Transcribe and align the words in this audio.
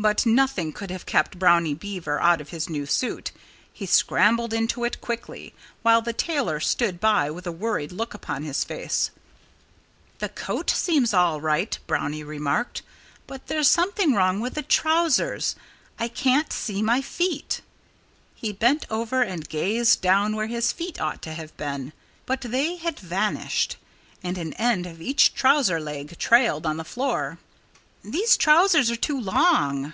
But 0.00 0.24
nothing 0.24 0.72
could 0.72 0.90
have 0.90 1.04
kept 1.04 1.38
Brownie 1.38 1.74
Beaver 1.74 2.18
out 2.22 2.40
of 2.40 2.48
his 2.48 2.70
new 2.70 2.86
suit. 2.86 3.32
He 3.70 3.84
scrambled 3.84 4.54
into 4.54 4.82
it 4.84 5.02
quickly, 5.02 5.52
while 5.82 6.00
the 6.00 6.14
tailor 6.14 6.58
stood 6.58 7.00
by 7.00 7.30
with 7.30 7.46
a 7.46 7.52
worried 7.52 7.92
look 7.92 8.14
upon 8.14 8.42
his 8.42 8.64
face. 8.64 9.10
"The 10.18 10.30
coat 10.30 10.70
seems 10.70 11.10
to 11.10 11.16
be 11.16 11.18
all 11.18 11.40
right," 11.42 11.78
Brownie 11.86 12.24
remarked. 12.24 12.80
"But 13.26 13.48
there's 13.48 13.68
something 13.68 14.14
wrong 14.14 14.40
with 14.40 14.54
the 14.54 14.62
trousers. 14.62 15.54
I 15.98 16.08
can't 16.08 16.50
see 16.50 16.80
my 16.80 17.02
feet!" 17.02 17.60
He 18.34 18.52
bent 18.54 18.86
over 18.88 19.20
and 19.20 19.46
gazed 19.50 20.00
down 20.00 20.34
where 20.34 20.46
his 20.46 20.72
feet 20.72 20.98
ought 20.98 21.20
to 21.20 21.34
have 21.34 21.54
been. 21.58 21.92
But 22.24 22.40
they 22.40 22.76
had 22.76 22.98
vanished. 22.98 23.76
And 24.22 24.38
an 24.38 24.54
end 24.54 24.86
of 24.86 25.02
each 25.02 25.34
trouser 25.34 25.78
leg 25.78 26.16
trailed 26.18 26.64
on 26.64 26.78
the 26.78 26.84
floor. 26.88 27.36
"These 28.02 28.38
trousers 28.38 28.90
are 28.90 28.96
too 28.96 29.20
long!" 29.20 29.88